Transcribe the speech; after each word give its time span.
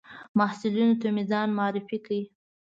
محصلینو 0.39 0.99
ته 1.01 1.07
مې 1.15 1.23
ځان 1.31 1.47
معرفي 1.57 1.97
کړ. 2.05 2.11